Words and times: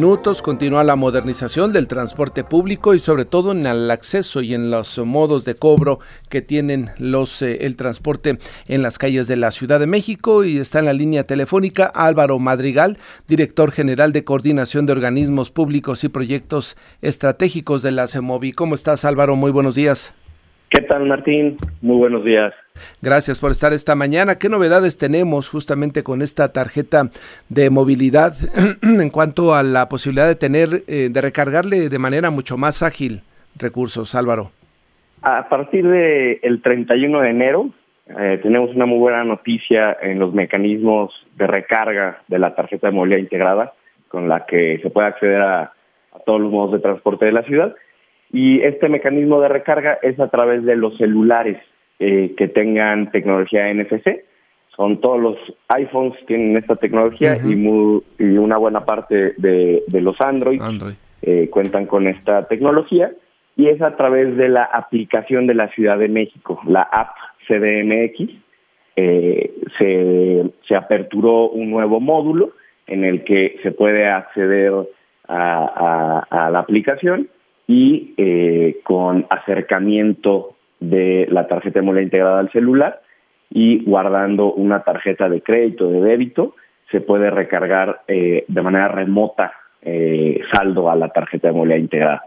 minutos 0.00 0.42
continúa 0.42 0.84
la 0.84 0.94
modernización 0.94 1.72
del 1.72 1.88
transporte 1.88 2.44
público 2.44 2.94
y 2.94 3.00
sobre 3.00 3.24
todo 3.24 3.50
en 3.50 3.66
el 3.66 3.90
acceso 3.90 4.42
y 4.42 4.54
en 4.54 4.70
los 4.70 4.96
modos 4.98 5.44
de 5.44 5.56
cobro 5.56 5.98
que 6.28 6.40
tienen 6.40 6.90
los 6.98 7.42
eh, 7.42 7.66
el 7.66 7.74
transporte 7.74 8.38
en 8.68 8.82
las 8.82 8.96
calles 8.96 9.26
de 9.26 9.36
la 9.36 9.50
Ciudad 9.50 9.80
de 9.80 9.88
México 9.88 10.44
y 10.44 10.58
está 10.58 10.78
en 10.78 10.84
la 10.84 10.92
línea 10.92 11.24
telefónica 11.24 11.86
Álvaro 11.86 12.38
Madrigal, 12.38 12.96
director 13.26 13.72
general 13.72 14.12
de 14.12 14.22
coordinación 14.22 14.86
de 14.86 14.92
organismos 14.92 15.50
públicos 15.50 16.04
y 16.04 16.08
proyectos 16.08 16.76
estratégicos 17.02 17.82
de 17.82 17.90
la 17.90 18.06
CEMOVI. 18.06 18.52
¿Cómo 18.52 18.76
estás 18.76 19.04
Álvaro? 19.04 19.34
Muy 19.34 19.50
buenos 19.50 19.74
días. 19.74 20.14
¿Qué 20.78 20.82
tal 20.82 21.06
Martín? 21.06 21.56
Muy 21.82 21.96
buenos 21.98 22.24
días. 22.24 22.54
Gracias 23.02 23.40
por 23.40 23.50
estar 23.50 23.72
esta 23.72 23.96
mañana. 23.96 24.38
¿Qué 24.38 24.48
novedades 24.48 24.96
tenemos 24.96 25.48
justamente 25.48 26.04
con 26.04 26.22
esta 26.22 26.52
tarjeta 26.52 27.10
de 27.48 27.68
movilidad 27.68 28.34
en 28.82 29.10
cuanto 29.10 29.56
a 29.56 29.64
la 29.64 29.88
posibilidad 29.88 30.28
de 30.28 30.36
tener, 30.36 30.68
eh, 30.86 31.08
de 31.10 31.20
recargarle 31.20 31.88
de 31.88 31.98
manera 31.98 32.30
mucho 32.30 32.56
más 32.56 32.84
ágil 32.84 33.22
recursos, 33.56 34.14
Álvaro? 34.14 34.52
A 35.22 35.48
partir 35.48 35.84
del 35.84 36.38
el 36.42 36.62
31 36.62 37.22
de 37.22 37.30
enero 37.30 37.70
eh, 38.16 38.38
tenemos 38.40 38.70
una 38.72 38.86
muy 38.86 38.98
buena 38.98 39.24
noticia 39.24 39.96
en 40.00 40.20
los 40.20 40.32
mecanismos 40.32 41.12
de 41.34 41.48
recarga 41.48 42.22
de 42.28 42.38
la 42.38 42.54
tarjeta 42.54 42.86
de 42.86 42.92
movilidad 42.92 43.18
integrada 43.18 43.72
con 44.06 44.28
la 44.28 44.46
que 44.46 44.78
se 44.80 44.90
puede 44.90 45.08
acceder 45.08 45.42
a 45.42 45.72
todos 46.24 46.40
los 46.40 46.52
modos 46.52 46.70
de 46.74 46.78
transporte 46.78 47.24
de 47.24 47.32
la 47.32 47.42
ciudad 47.42 47.74
y 48.32 48.60
este 48.60 48.88
mecanismo 48.88 49.40
de 49.40 49.48
recarga 49.48 49.98
es 50.02 50.18
a 50.20 50.28
través 50.28 50.64
de 50.64 50.76
los 50.76 50.96
celulares 50.98 51.58
eh, 51.98 52.34
que 52.36 52.48
tengan 52.48 53.10
tecnología 53.10 53.72
NFC. 53.72 54.24
Son 54.76 55.00
todos 55.00 55.20
los 55.20 55.36
iPhones 55.68 56.14
tienen 56.26 56.56
esta 56.56 56.76
tecnología 56.76 57.36
y, 57.44 57.52
y, 57.52 58.38
una 58.38 58.56
buena 58.58 58.84
parte 58.84 59.34
de, 59.36 59.82
los 60.00 60.20
Android, 60.20 60.60
eh, 61.22 61.48
cuentan 61.50 61.86
con 61.86 62.06
esta 62.06 62.46
tecnología 62.46 63.10
y 63.56 63.68
es 63.68 63.82
a 63.82 63.96
través 63.96 64.36
de 64.36 64.48
la 64.48 64.62
aplicación 64.62 65.48
de 65.48 65.54
la 65.54 65.68
Ciudad 65.70 65.98
de 65.98 66.08
México, 66.08 66.60
la 66.66 66.82
app 66.82 67.16
CDMX. 67.48 68.30
Eh, 69.00 69.52
se, 69.78 70.44
se 70.66 70.76
aperturó 70.76 71.48
un 71.48 71.70
nuevo 71.70 71.98
módulo 71.98 72.52
en 72.86 73.04
el 73.04 73.24
que 73.24 73.58
se 73.62 73.72
puede 73.72 74.06
acceder 74.06 74.72
a, 75.26 76.24
a 76.30 76.50
la 76.50 76.58
aplicación 76.58 77.28
y 77.68 78.14
eh, 78.16 78.80
con 78.82 79.26
acercamiento 79.30 80.56
de 80.80 81.28
la 81.30 81.46
tarjeta 81.46 81.80
de 81.80 82.02
integrada 82.02 82.40
al 82.40 82.50
celular 82.50 83.02
y 83.50 83.84
guardando 83.84 84.52
una 84.52 84.82
tarjeta 84.82 85.28
de 85.28 85.42
crédito 85.42 85.88
de 85.90 86.00
débito 86.00 86.54
se 86.90 87.00
puede 87.00 87.30
recargar 87.30 88.00
eh, 88.08 88.44
de 88.48 88.62
manera 88.62 88.88
remota 88.88 89.52
eh, 89.82 90.40
saldo 90.52 90.90
a 90.90 90.96
la 90.96 91.10
tarjeta 91.10 91.52
de 91.52 91.78
integrada. 91.78 92.22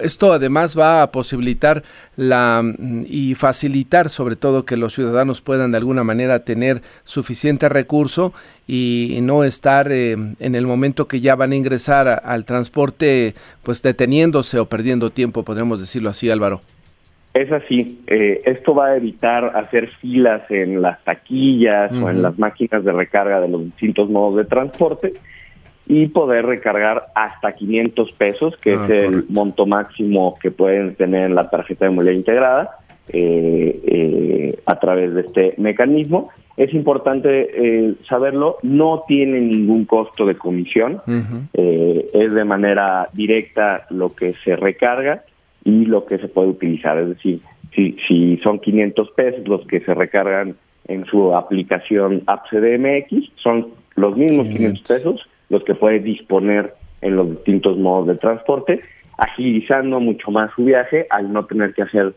Esto 0.00 0.32
además 0.32 0.78
va 0.78 1.02
a 1.02 1.10
posibilitar 1.10 1.82
la 2.16 2.62
mm, 2.62 3.04
y 3.08 3.34
facilitar 3.34 4.08
sobre 4.08 4.36
todo 4.36 4.64
que 4.64 4.76
los 4.76 4.94
ciudadanos 4.94 5.40
puedan 5.40 5.72
de 5.72 5.78
alguna 5.78 6.04
manera 6.04 6.44
tener 6.44 6.82
suficiente 7.04 7.68
recurso 7.68 8.32
y 8.66 9.18
no 9.22 9.44
estar 9.44 9.90
eh, 9.90 10.12
en 10.12 10.54
el 10.54 10.66
momento 10.66 11.08
que 11.08 11.20
ya 11.20 11.34
van 11.36 11.52
a 11.52 11.56
ingresar 11.56 12.22
al 12.24 12.44
transporte 12.44 13.34
pues 13.62 13.82
deteniéndose 13.82 14.58
o 14.58 14.66
perdiendo 14.66 15.10
tiempo, 15.10 15.42
podríamos 15.42 15.80
decirlo 15.80 16.10
así, 16.10 16.30
Álvaro. 16.30 16.60
Es 17.34 17.52
así. 17.52 18.00
Eh, 18.06 18.42
esto 18.46 18.74
va 18.74 18.88
a 18.88 18.96
evitar 18.96 19.56
hacer 19.56 19.88
filas 20.00 20.42
en 20.50 20.82
las 20.82 21.02
taquillas 21.04 21.92
o 21.92 22.10
en 22.10 22.22
las 22.22 22.38
máquinas 22.38 22.84
de 22.84 22.92
recarga 22.92 23.40
de 23.40 23.48
los 23.48 23.64
distintos 23.64 24.10
modos 24.10 24.36
de 24.38 24.44
transporte 24.44 25.12
y 25.88 26.08
poder 26.08 26.44
recargar 26.44 27.06
hasta 27.14 27.52
500 27.52 28.12
pesos, 28.12 28.54
que 28.58 28.74
es 28.74 28.80
ah, 28.80 28.94
el 28.94 29.24
monto 29.30 29.64
máximo 29.64 30.38
que 30.40 30.50
pueden 30.50 30.94
tener 30.94 31.24
en 31.24 31.34
la 31.34 31.48
tarjeta 31.48 31.86
de 31.86 31.90
movilidad 31.90 32.14
integrada 32.14 32.70
eh, 33.08 33.80
eh, 33.86 34.58
a 34.66 34.78
través 34.78 35.14
de 35.14 35.22
este 35.22 35.54
mecanismo. 35.56 36.28
Es 36.58 36.74
importante 36.74 37.48
eh, 37.54 37.94
saberlo, 38.06 38.58
no 38.62 39.04
tiene 39.08 39.40
ningún 39.40 39.86
costo 39.86 40.26
de 40.26 40.36
comisión, 40.36 41.00
es 41.54 42.34
de 42.34 42.44
manera 42.44 43.08
directa 43.14 43.86
lo 43.88 44.14
que 44.14 44.34
se 44.44 44.56
recarga 44.56 45.22
y 45.64 45.86
lo 45.86 46.04
que 46.04 46.18
se 46.18 46.28
puede 46.28 46.48
utilizar. 46.48 46.98
Es 46.98 47.08
decir, 47.08 47.40
si, 47.74 47.96
si 48.06 48.36
son 48.38 48.58
500 48.58 49.10
pesos 49.12 49.48
los 49.48 49.66
que 49.66 49.80
se 49.80 49.94
recargan 49.94 50.56
en 50.86 51.06
su 51.06 51.34
aplicación 51.34 52.24
App 52.26 52.46
CDMX, 52.50 53.30
son 53.36 53.68
los 53.94 54.16
mismos 54.16 54.48
500 54.48 54.82
pesos 54.82 55.28
los 55.48 55.64
que 55.64 55.74
puede 55.74 56.00
disponer 56.00 56.74
en 57.00 57.16
los 57.16 57.30
distintos 57.30 57.76
modos 57.78 58.08
de 58.08 58.16
transporte, 58.16 58.80
agilizando 59.16 60.00
mucho 60.00 60.30
más 60.30 60.50
su 60.54 60.64
viaje 60.64 61.06
al 61.10 61.32
no 61.32 61.46
tener 61.46 61.74
que 61.74 61.82
hacer 61.82 62.14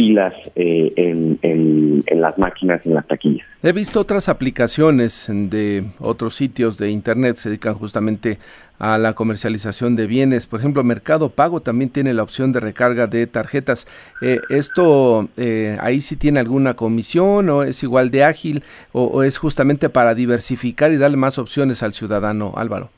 filas 0.00 0.32
eh, 0.56 0.94
en, 0.96 1.38
en, 1.42 2.20
las 2.22 2.38
máquinas, 2.38 2.80
en 2.86 2.94
las 2.94 3.06
taquillas. 3.06 3.46
He 3.62 3.72
visto 3.72 4.00
otras 4.00 4.30
aplicaciones 4.30 5.26
de 5.30 5.84
otros 5.98 6.34
sitios 6.34 6.78
de 6.78 6.90
Internet 6.90 7.36
se 7.36 7.50
dedican 7.50 7.74
justamente 7.74 8.38
a 8.78 8.96
la 8.96 9.12
comercialización 9.12 9.96
de 9.96 10.06
bienes. 10.06 10.46
Por 10.46 10.60
ejemplo, 10.60 10.82
Mercado 10.84 11.28
Pago 11.28 11.60
también 11.60 11.90
tiene 11.90 12.14
la 12.14 12.22
opción 12.22 12.50
de 12.52 12.60
recarga 12.60 13.08
de 13.08 13.26
tarjetas. 13.26 13.86
Eh, 14.22 14.38
¿Esto 14.48 15.28
eh, 15.36 15.76
ahí 15.80 16.00
sí 16.00 16.16
tiene 16.16 16.40
alguna 16.40 16.72
comisión 16.72 17.50
o 17.50 17.62
es 17.62 17.82
igual 17.82 18.10
de 18.10 18.24
ágil 18.24 18.62
o 18.92 19.22
es 19.22 19.36
justamente 19.36 19.90
para 19.90 20.14
diversificar 20.14 20.92
y 20.92 20.96
darle 20.96 21.18
más 21.18 21.38
opciones 21.38 21.82
al 21.82 21.92
ciudadano, 21.92 22.54
Álvaro? 22.56 22.88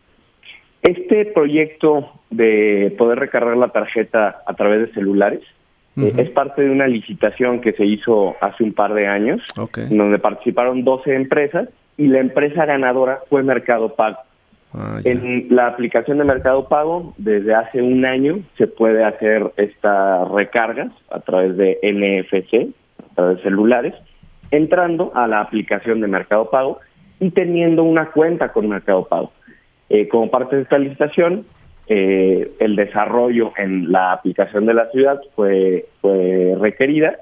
Este 0.83 1.25
proyecto 1.27 2.13
de 2.31 2.95
poder 2.97 3.19
recargar 3.19 3.57
la 3.57 3.69
tarjeta 3.69 4.43
a 4.47 4.55
través 4.55 4.87
de 4.87 4.95
celulares 4.95 5.43
eh, 5.97 6.13
es 6.17 6.31
parte 6.31 6.63
de 6.63 6.71
una 6.71 6.87
licitación 6.87 7.61
que 7.61 7.73
se 7.73 7.85
hizo 7.85 8.37
hace 8.41 8.65
un 8.65 8.73
par 8.73 8.95
de 8.95 9.07
años, 9.07 9.43
donde 9.91 10.19
participaron 10.19 10.85
12 10.85 11.15
empresas 11.15 11.69
y 11.97 12.07
la 12.09 12.21
empresa 12.21 12.65
ganadora 12.65 13.21
fue 13.29 13.43
Mercado 13.43 13.95
Pago. 13.95 14.19
Ah, 14.75 15.01
en 15.05 15.49
la 15.51 15.67
aplicación 15.67 16.17
de 16.17 16.25
Mercado 16.25 16.67
Pago, 16.67 17.13
desde 17.19 17.55
hace 17.55 17.83
un 17.83 18.07
año 18.07 18.41
se 18.57 18.67
puede 18.67 19.05
hacer 19.05 19.53
estas 19.59 20.31
recargas 20.31 20.91
a 21.11 21.21
través 21.21 21.59
de 21.59 21.79
NFC, 21.83 22.75
a 23.11 23.15
través 23.15 23.37
de 23.37 23.43
celulares, 23.43 23.95
entrando 24.51 25.13
a 25.15 25.27
la 25.27 25.41
aplicación 25.41 26.01
de 26.01 26.07
Mercado 26.07 26.49
Pago 26.49 26.81
y 27.21 27.31
teniendo 27.31 27.83
una 27.83 28.07
cuenta 28.13 28.51
con 28.51 28.69
Mercado 28.69 29.05
Pago. 29.05 29.33
Eh, 29.91 30.09
como 30.09 30.31
parte 30.31 30.57
de 30.57 30.63
esta 30.63 30.79
licitación, 30.79 31.45
eh, 31.89 32.53
el 32.59 32.77
desarrollo 32.77 33.53
en 33.57 33.91
la 33.91 34.13
aplicación 34.13 34.67
de 34.67 34.75
la 34.75 34.91
ciudad 34.91 35.21
fue, 35.35 35.87
fue 36.01 36.55
requerida 36.61 37.19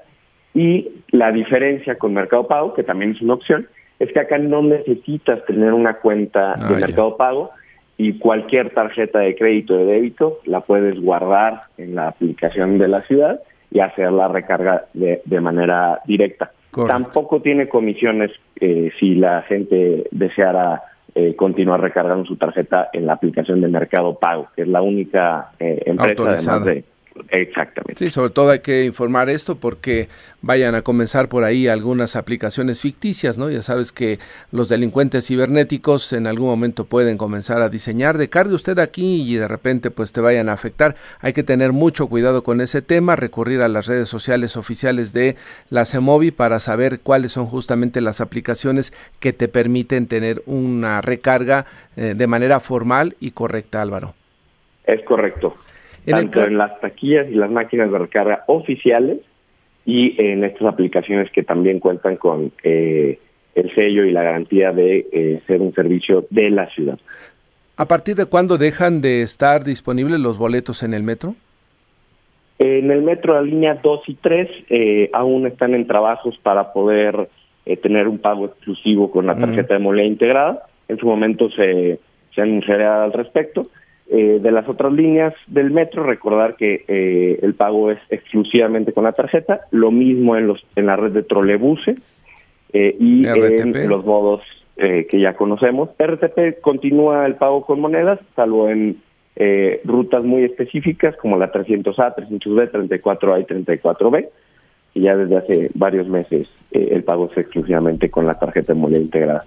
y 0.53 0.89
la 1.09 1.31
diferencia 1.31 1.95
con 1.95 2.13
Mercado 2.13 2.47
Pago, 2.47 2.73
que 2.73 2.83
también 2.83 3.11
es 3.11 3.21
una 3.21 3.35
opción, 3.35 3.67
es 3.99 4.11
que 4.11 4.19
acá 4.19 4.37
no 4.37 4.61
necesitas 4.61 5.45
tener 5.45 5.73
una 5.73 5.95
cuenta 5.95 6.55
de 6.55 6.75
ah, 6.75 6.79
Mercado 6.79 7.17
Pago 7.17 7.51
y 7.97 8.17
cualquier 8.17 8.71
tarjeta 8.71 9.19
de 9.19 9.35
crédito 9.35 9.75
o 9.75 9.77
de 9.77 9.85
débito 9.85 10.39
la 10.45 10.61
puedes 10.61 10.99
guardar 10.99 11.61
en 11.77 11.95
la 11.95 12.07
aplicación 12.07 12.77
de 12.77 12.87
la 12.87 13.01
ciudad 13.03 13.39
y 13.69 13.79
hacer 13.79 14.11
la 14.11 14.27
recarga 14.27 14.85
de, 14.93 15.21
de 15.25 15.39
manera 15.39 16.01
directa. 16.05 16.51
Tampoco 16.87 17.41
tiene 17.41 17.67
comisiones 17.67 18.31
eh, 18.59 18.91
si 18.99 19.15
la 19.15 19.41
gente 19.43 20.07
deseara 20.11 20.81
eh, 21.13 21.35
continuar 21.35 21.81
recargando 21.81 22.25
su 22.25 22.37
tarjeta 22.37 22.89
en 22.93 23.05
la 23.05 23.13
aplicación 23.13 23.61
de 23.61 23.67
Mercado 23.67 24.17
Pago, 24.17 24.47
que 24.55 24.61
es 24.63 24.67
la 24.67 24.81
única 24.81 25.51
eh, 25.59 25.81
empresa 25.85 26.55
además 26.55 26.65
de 26.65 26.85
Exactamente. 27.29 28.03
Sí, 28.03 28.09
sobre 28.09 28.31
todo 28.31 28.51
hay 28.51 28.59
que 28.59 28.85
informar 28.85 29.29
esto 29.29 29.55
porque 29.55 30.09
vayan 30.41 30.75
a 30.75 30.81
comenzar 30.81 31.29
por 31.29 31.43
ahí 31.43 31.67
algunas 31.67 32.15
aplicaciones 32.15 32.81
ficticias, 32.81 33.37
¿no? 33.37 33.49
Ya 33.49 33.61
sabes 33.61 33.91
que 33.91 34.19
los 34.51 34.69
delincuentes 34.69 35.27
cibernéticos 35.27 36.13
en 36.13 36.27
algún 36.27 36.47
momento 36.47 36.85
pueden 36.85 37.17
comenzar 37.17 37.61
a 37.61 37.69
diseñar 37.69 38.17
de 38.17 38.29
cargue 38.29 38.55
usted 38.55 38.79
aquí 38.79 39.21
y 39.21 39.35
de 39.35 39.47
repente 39.47 39.91
pues 39.91 40.11
te 40.11 40.21
vayan 40.21 40.49
a 40.49 40.53
afectar. 40.53 40.95
Hay 41.19 41.33
que 41.33 41.43
tener 41.43 41.71
mucho 41.71 42.07
cuidado 42.07 42.43
con 42.43 42.61
ese 42.61 42.81
tema, 42.81 43.15
recurrir 43.15 43.61
a 43.61 43.67
las 43.67 43.85
redes 43.85 44.09
sociales 44.09 44.57
oficiales 44.57 45.13
de 45.13 45.35
la 45.69 45.85
CEMOVI 45.85 46.31
para 46.31 46.59
saber 46.59 46.99
cuáles 46.99 47.31
son 47.31 47.45
justamente 47.45 48.01
las 48.01 48.21
aplicaciones 48.21 48.93
que 49.19 49.33
te 49.33 49.47
permiten 49.47 50.07
tener 50.07 50.41
una 50.45 51.01
recarga 51.01 51.65
eh, 51.95 52.13
de 52.15 52.27
manera 52.27 52.59
formal 52.59 53.15
y 53.19 53.31
correcta, 53.31 53.81
Álvaro. 53.81 54.15
Es 54.85 55.03
correcto 55.03 55.55
tanto 56.05 56.43
en 56.43 56.57
las 56.57 56.79
taquillas 56.79 57.27
y 57.29 57.35
las 57.35 57.51
máquinas 57.51 57.91
de 57.91 57.97
recarga 57.97 58.43
oficiales 58.47 59.19
y 59.85 60.21
en 60.21 60.43
estas 60.43 60.67
aplicaciones 60.67 61.31
que 61.31 61.43
también 61.43 61.79
cuentan 61.79 62.17
con 62.17 62.51
eh, 62.63 63.19
el 63.55 63.75
sello 63.75 64.05
y 64.05 64.11
la 64.11 64.23
garantía 64.23 64.71
de 64.71 65.07
eh, 65.11 65.41
ser 65.47 65.61
un 65.61 65.73
servicio 65.73 66.25
de 66.29 66.49
la 66.49 66.69
ciudad. 66.69 66.99
¿A 67.77 67.85
partir 67.87 68.15
de 68.15 68.25
cuándo 68.25 68.57
dejan 68.57 69.01
de 69.01 69.21
estar 69.21 69.63
disponibles 69.63 70.19
los 70.19 70.37
boletos 70.37 70.83
en 70.83 70.93
el 70.93 71.03
metro? 71.03 71.35
En 72.59 72.91
el 72.91 73.01
metro, 73.01 73.33
la 73.33 73.41
línea 73.41 73.79
2 73.81 74.01
y 74.07 74.13
3 74.15 74.49
eh, 74.69 75.09
aún 75.13 75.47
están 75.47 75.73
en 75.73 75.87
trabajos 75.87 76.37
para 76.43 76.73
poder 76.73 77.29
tener 77.81 78.07
un 78.07 78.17
pago 78.17 78.47
exclusivo 78.47 79.11
con 79.11 79.27
la 79.27 79.35
tarjeta 79.35 79.75
de 79.75 79.79
movilidad 79.79 80.07
integrada. 80.07 80.63
En 80.87 80.97
su 80.97 81.05
momento 81.05 81.49
se, 81.51 81.99
se 82.35 82.41
anunciará 82.41 83.03
al 83.03 83.13
respecto. 83.13 83.67
De 84.11 84.51
las 84.51 84.67
otras 84.67 84.91
líneas 84.91 85.33
del 85.47 85.71
metro, 85.71 86.03
recordar 86.03 86.57
que 86.57 86.83
el 87.41 87.53
pago 87.53 87.91
es 87.91 87.99
exclusivamente 88.09 88.91
con 88.91 89.05
la 89.05 89.13
tarjeta, 89.13 89.61
lo 89.71 89.89
mismo 89.89 90.35
en, 90.35 90.47
los, 90.47 90.65
en 90.75 90.87
la 90.87 90.97
red 90.97 91.11
de 91.11 91.23
trolebuses 91.23 91.97
y 92.73 93.25
en 93.25 93.89
los 93.89 94.05
modos 94.05 94.41
eh, 94.83 95.05
que 95.07 95.19
ya 95.19 95.33
conocemos. 95.33 95.89
RTP 95.99 96.59
continúa 96.59 97.27
el 97.27 97.35
pago 97.35 97.63
con 97.65 97.79
monedas, 97.79 98.19
salvo 98.35 98.67
en 98.67 98.97
eh, 99.35 99.79
rutas 99.83 100.23
muy 100.23 100.43
específicas 100.43 101.15
como 101.17 101.37
la 101.37 101.51
300A, 101.51 102.15
300B, 102.15 102.71
34A 102.71 103.41
y 103.41 103.45
34B. 103.45 104.29
Y 104.95 105.01
ya 105.01 105.15
desde 105.15 105.37
hace 105.37 105.69
varios 105.75 106.07
meses 106.07 106.47
eh, 106.71 106.87
el 106.93 107.03
pago 107.03 107.29
es 107.29 107.37
exclusivamente 107.37 108.09
con 108.09 108.25
la 108.25 108.39
tarjeta 108.39 108.73
de 108.73 108.79
moneda 108.79 109.01
integrada. 109.01 109.45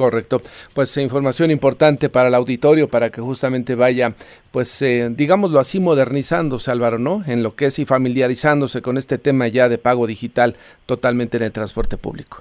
Correcto. 0.00 0.40
Pues 0.74 0.96
información 0.96 1.50
importante 1.50 2.08
para 2.08 2.28
el 2.28 2.34
auditorio, 2.34 2.88
para 2.88 3.10
que 3.10 3.20
justamente 3.20 3.74
vaya, 3.74 4.14
pues 4.50 4.82
digámoslo 5.10 5.58
así, 5.58 5.78
modernizándose, 5.78 6.70
Álvaro, 6.70 6.98
¿no? 6.98 7.22
En 7.26 7.42
lo 7.42 7.54
que 7.54 7.66
es 7.66 7.78
y 7.78 7.84
familiarizándose 7.84 8.80
con 8.80 8.96
este 8.96 9.18
tema 9.18 9.46
ya 9.48 9.68
de 9.68 9.76
pago 9.76 10.06
digital 10.06 10.54
totalmente 10.86 11.36
en 11.36 11.42
el 11.42 11.52
transporte 11.52 11.98
público. 11.98 12.38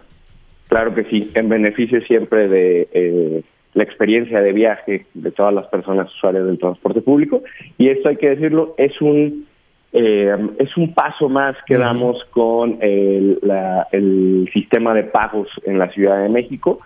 Claro 0.70 0.96
que 0.96 1.04
sí, 1.04 1.32
en 1.34 1.50
beneficio 1.50 2.00
siempre 2.04 2.48
de 2.48 2.88
eh, 2.94 3.44
la 3.74 3.84
experiencia 3.84 4.40
de 4.40 4.54
viaje 4.54 5.06
de 5.14 5.32
todas 5.32 5.54
las 5.54 5.68
personas 5.68 6.08
usuarias 6.16 6.46
del 6.46 6.60
transporte 6.60 7.02
público. 7.02 7.44
Y 7.78 7.90
esto 7.90 8.08
hay 8.08 8.16
que 8.16 8.30
decirlo, 8.30 8.74
es 8.78 9.02
un 9.02 9.50
eh, 9.92 10.34
es 10.60 10.78
un 10.78 10.94
paso 10.94 11.28
más 11.28 11.58
que 11.66 11.76
damos 11.76 12.24
con 12.30 12.78
el, 12.80 13.40
el 13.92 14.50
sistema 14.54 14.94
de 14.94 15.04
pagos 15.04 15.50
en 15.66 15.78
la 15.80 15.90
Ciudad 15.90 16.22
de 16.22 16.30
México, 16.30 16.80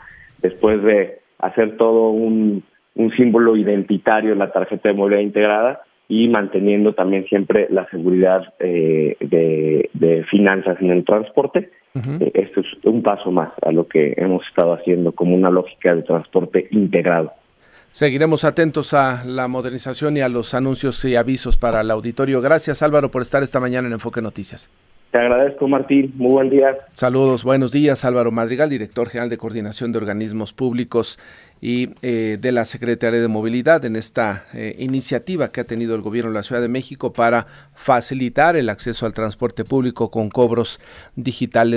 después 0.43 0.83
de 0.83 1.19
hacer 1.39 1.77
todo 1.77 2.09
un, 2.09 2.63
un 2.93 3.11
símbolo 3.15 3.55
identitario 3.55 4.33
en 4.33 4.39
la 4.39 4.51
tarjeta 4.51 4.89
de 4.89 4.95
movilidad 4.95 5.21
integrada 5.21 5.81
y 6.07 6.27
manteniendo 6.27 6.93
también 6.93 7.25
siempre 7.25 7.65
la 7.71 7.89
seguridad 7.89 8.53
eh, 8.59 9.17
de, 9.19 9.89
de 9.93 10.23
finanzas 10.25 10.77
en 10.79 10.91
el 10.91 11.03
transporte 11.03 11.71
eh, 11.95 12.31
esto 12.33 12.61
es 12.61 12.67
un 12.85 13.03
paso 13.03 13.31
más 13.31 13.51
a 13.61 13.71
lo 13.71 13.87
que 13.87 14.13
hemos 14.17 14.45
estado 14.47 14.73
haciendo 14.73 15.11
como 15.11 15.35
una 15.35 15.51
lógica 15.51 15.93
de 15.93 16.01
transporte 16.01 16.67
integrado. 16.71 17.31
Seguiremos 17.91 18.43
atentos 18.43 18.95
a 18.95 19.23
la 19.25 19.47
modernización 19.47 20.17
y 20.17 20.21
a 20.21 20.29
los 20.29 20.55
anuncios 20.55 21.05
y 21.05 21.15
avisos 21.15 21.57
para 21.57 21.81
el 21.81 21.91
auditorio. 21.91 22.41
Gracias 22.41 22.81
Álvaro 22.81 23.11
por 23.11 23.21
estar 23.21 23.43
esta 23.43 23.59
mañana 23.59 23.87
en 23.87 23.93
Enfoque 23.93 24.21
Noticias. 24.21 24.71
Te 25.13 25.19
agradezco, 25.19 25.67
Martín. 25.67 26.11
Muy 26.15 26.31
buen 26.31 26.49
día. 26.49 26.75
Saludos, 26.93 27.43
buenos 27.43 27.71
días. 27.71 28.03
Álvaro 28.03 28.31
Madrigal, 28.31 28.71
director 28.71 29.09
general 29.09 29.29
de 29.29 29.37
Coordinación 29.37 29.91
de 29.91 29.99
Organismos 29.99 30.53
Públicos 30.53 31.19
y 31.61 31.91
eh, 32.01 32.39
de 32.41 32.51
la 32.51 32.65
Secretaría 32.65 33.21
de 33.21 33.27
Movilidad 33.27 33.85
en 33.85 33.95
esta 33.95 34.47
eh, 34.53 34.75
iniciativa 34.79 35.49
que 35.49 35.61
ha 35.61 35.63
tenido 35.65 35.93
el 35.93 36.01
gobierno 36.01 36.31
de 36.31 36.35
la 36.37 36.43
Ciudad 36.43 36.63
de 36.63 36.67
México 36.67 37.13
para 37.13 37.45
facilitar 37.75 38.55
el 38.55 38.69
acceso 38.69 39.05
al 39.05 39.13
transporte 39.13 39.63
público 39.63 40.09
con 40.09 40.29
cobros 40.29 40.81
digitales. 41.15 41.71